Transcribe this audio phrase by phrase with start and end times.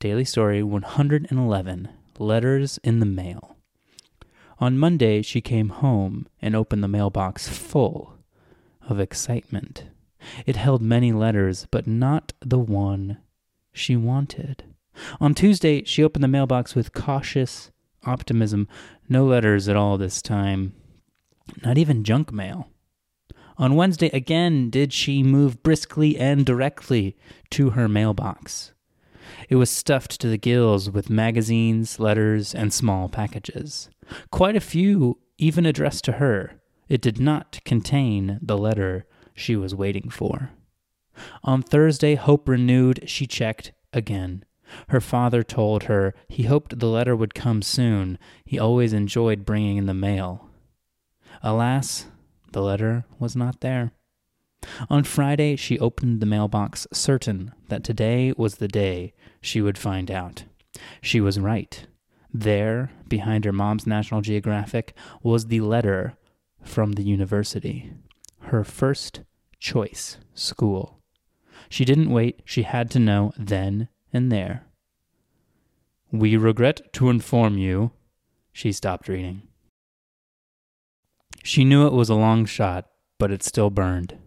[0.00, 1.88] Daily Story 111
[2.20, 3.56] Letters in the Mail.
[4.60, 8.14] On Monday, she came home and opened the mailbox full
[8.88, 9.86] of excitement.
[10.46, 13.18] It held many letters, but not the one
[13.72, 14.62] she wanted.
[15.20, 17.72] On Tuesday, she opened the mailbox with cautious
[18.04, 18.68] optimism.
[19.08, 20.74] No letters at all this time,
[21.64, 22.68] not even junk mail.
[23.56, 27.16] On Wednesday, again, did she move briskly and directly
[27.50, 28.74] to her mailbox.
[29.48, 33.88] It was stuffed to the gills with magazines, letters, and small packages.
[34.30, 36.60] Quite a few even addressed to her.
[36.88, 40.50] It did not contain the letter she was waiting for.
[41.44, 44.44] On Thursday, hope renewed, she checked again.
[44.88, 48.18] Her father told her he hoped the letter would come soon.
[48.44, 50.48] He always enjoyed bringing in the mail.
[51.42, 52.06] Alas,
[52.52, 53.92] the letter was not there.
[54.90, 60.10] On Friday, she opened the mailbox, certain that today was the day she would find
[60.10, 60.44] out.
[61.00, 61.86] She was right.
[62.32, 66.16] There, behind her mom's National Geographic, was the letter
[66.62, 67.92] from the university.
[68.40, 69.22] Her first
[69.58, 71.00] choice school.
[71.68, 74.66] She didn't wait, she had to know then and there.
[76.10, 77.92] We regret to inform you.
[78.52, 79.42] She stopped reading.
[81.44, 82.86] She knew it was a long shot,
[83.18, 84.18] but it still burned.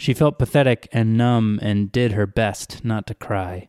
[0.00, 3.68] She felt pathetic and numb and did her best not to cry.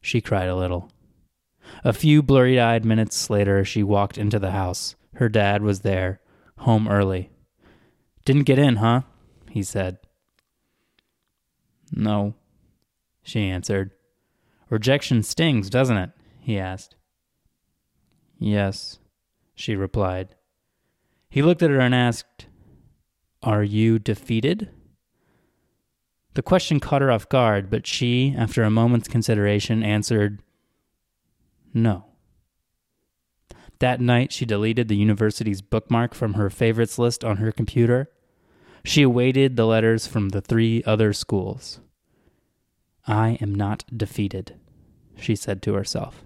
[0.00, 0.90] She cried a little.
[1.84, 4.96] A few blurry eyed minutes later, she walked into the house.
[5.14, 6.20] Her dad was there,
[6.58, 7.30] home early.
[8.24, 9.02] Didn't get in, huh?
[9.50, 9.98] he said.
[11.92, 12.34] No,
[13.22, 13.92] she answered.
[14.70, 16.10] Rejection stings, doesn't it?
[16.40, 16.96] he asked.
[18.40, 18.98] Yes,
[19.54, 20.34] she replied.
[21.30, 22.46] He looked at her and asked,
[23.44, 24.70] Are you defeated?
[26.38, 30.40] The question caught her off guard, but she, after a moment's consideration, answered,
[31.74, 32.04] No.
[33.80, 38.12] That night, she deleted the university's bookmark from her favorites list on her computer.
[38.84, 41.80] She awaited the letters from the three other schools.
[43.04, 44.54] I am not defeated,
[45.18, 46.22] she said to herself.